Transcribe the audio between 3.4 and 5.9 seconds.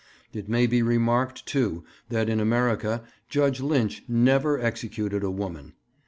Lynch never executed a woman.